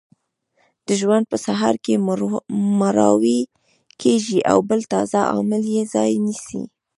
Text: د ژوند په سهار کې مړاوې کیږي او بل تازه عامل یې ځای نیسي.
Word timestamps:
د 0.87 0.89
ژوند 1.01 1.25
په 1.31 1.37
سهار 1.45 1.75
کې 1.85 2.03
مړاوې 2.79 3.39
کیږي 4.01 4.39
او 4.51 4.57
بل 4.69 4.79
تازه 4.93 5.19
عامل 5.31 5.63
یې 5.75 5.83
ځای 5.93 6.11
نیسي. 6.25 6.61